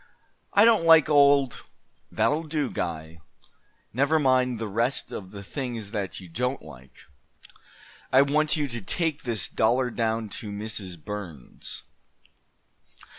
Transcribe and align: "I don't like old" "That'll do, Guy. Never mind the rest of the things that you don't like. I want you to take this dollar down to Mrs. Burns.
"I 0.53 0.65
don't 0.65 0.83
like 0.85 1.09
old" 1.09 1.63
"That'll 2.11 2.41
do, 2.47 2.71
Guy. 2.71 3.19
Never 3.93 4.17
mind 4.17 4.57
the 4.57 4.67
rest 4.67 5.11
of 5.11 5.29
the 5.29 5.43
things 5.43 5.91
that 5.91 6.19
you 6.19 6.27
don't 6.27 6.63
like. 6.63 6.95
I 8.11 8.23
want 8.23 8.55
you 8.57 8.67
to 8.67 8.81
take 8.81 9.21
this 9.21 9.47
dollar 9.47 9.91
down 9.91 10.27
to 10.29 10.49
Mrs. 10.49 10.97
Burns. 10.97 11.83